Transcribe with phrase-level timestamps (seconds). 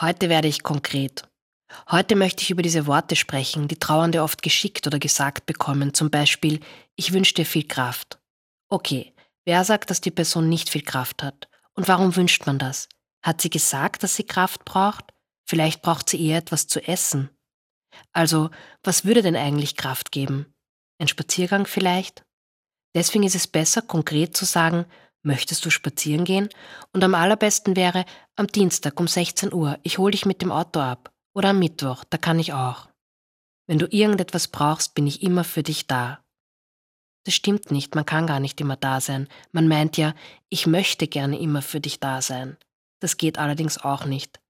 [0.00, 1.24] Heute werde ich konkret.
[1.90, 6.08] Heute möchte ich über diese Worte sprechen, die Trauernde oft geschickt oder gesagt bekommen, zum
[6.08, 6.60] Beispiel
[6.94, 8.20] Ich wünsche dir viel Kraft.
[8.68, 9.12] Okay,
[9.44, 11.48] wer sagt, dass die Person nicht viel Kraft hat?
[11.74, 12.88] Und warum wünscht man das?
[13.24, 15.12] Hat sie gesagt, dass sie Kraft braucht?
[15.44, 17.30] Vielleicht braucht sie eher etwas zu essen.
[18.12, 18.50] Also,
[18.84, 20.54] was würde denn eigentlich Kraft geben?
[21.00, 22.24] Ein Spaziergang vielleicht?
[22.94, 24.86] Deswegen ist es besser, konkret zu sagen,
[25.28, 26.48] möchtest du spazieren gehen?
[26.92, 28.04] Und am allerbesten wäre,
[28.34, 31.12] am Dienstag um 16 Uhr, ich hole dich mit dem Auto ab.
[31.32, 32.88] Oder am Mittwoch, da kann ich auch.
[33.68, 36.24] Wenn du irgendetwas brauchst, bin ich immer für dich da.
[37.24, 39.28] Das stimmt nicht, man kann gar nicht immer da sein.
[39.52, 40.14] Man meint ja,
[40.48, 42.56] ich möchte gerne immer für dich da sein.
[43.00, 44.40] Das geht allerdings auch nicht.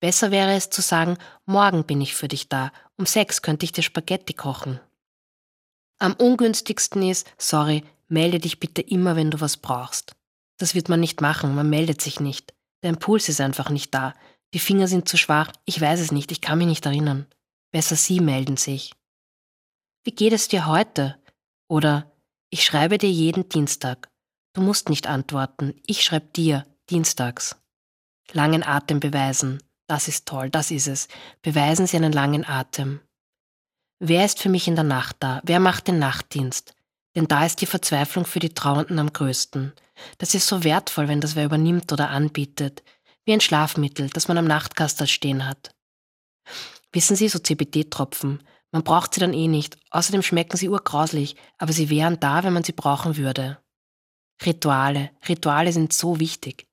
[0.00, 3.72] Besser wäre es zu sagen, morgen bin ich für dich da, um sechs könnte ich
[3.72, 4.80] dir Spaghetti kochen.
[5.98, 10.16] Am ungünstigsten ist, sorry, melde dich bitte immer, wenn du was brauchst.
[10.58, 12.54] Das wird man nicht machen, man meldet sich nicht.
[12.82, 14.14] Der Impuls ist einfach nicht da.
[14.52, 17.26] Die Finger sind zu schwach, ich weiß es nicht, ich kann mich nicht erinnern.
[17.72, 18.92] Besser Sie melden sich.
[20.04, 21.16] Wie geht es dir heute?
[21.68, 22.12] Oder
[22.50, 24.10] ich schreibe dir jeden Dienstag.
[24.52, 27.56] Du musst nicht antworten, ich schreibe dir dienstags.
[28.32, 29.62] Langen Atem beweisen.
[29.86, 31.08] Das ist toll, das ist es.
[31.42, 33.00] Beweisen Sie einen langen Atem.
[33.98, 35.40] Wer ist für mich in der Nacht da?
[35.44, 36.74] Wer macht den Nachtdienst?
[37.16, 39.72] Denn da ist die Verzweiflung für die Trauernden am größten.
[40.18, 42.82] Das ist so wertvoll, wenn das wer übernimmt oder anbietet
[43.24, 45.74] wie ein Schlafmittel, das man am Nachtkastel stehen hat.
[46.92, 51.72] Wissen Sie, so CBD-Tropfen, man braucht sie dann eh nicht, außerdem schmecken sie urgrauslich, aber
[51.72, 53.58] sie wären da, wenn man sie brauchen würde.
[54.44, 56.66] Rituale, Rituale sind so wichtig.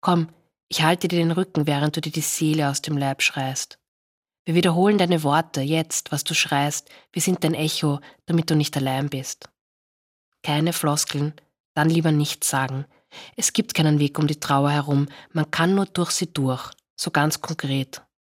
[0.00, 0.28] Komm,
[0.68, 3.80] ich halte dir den Rücken, während du dir die Seele aus dem Leib schreist.
[4.44, 8.76] Wir wiederholen deine Worte, jetzt, was du schreist, wir sind dein Echo, damit du nicht
[8.76, 9.48] allein bist.
[10.42, 11.34] Keine Floskeln,
[11.74, 12.86] dann lieber nichts sagen,
[13.36, 17.10] es gibt keinen Weg um die Trauer herum, man kann nur durch sie durch, so
[17.10, 18.02] ganz konkret.